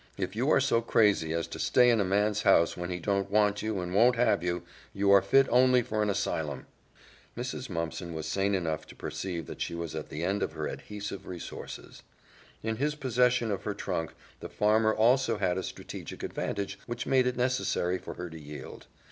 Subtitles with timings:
[0.17, 3.29] If you are so crazy as to stay in a man's house when he don't
[3.29, 4.63] want you and won't have you,
[4.95, 6.65] you are fit only for an asylum."
[7.37, 7.69] Mrs.
[7.69, 11.27] Mumpson was sane enough to perceive that she was at the end of her adhesive
[11.27, 12.01] resources.
[12.63, 17.27] In his possession of her trunk, the farmer also had a strategic advantage which made
[17.27, 18.87] it necessary for her to yield.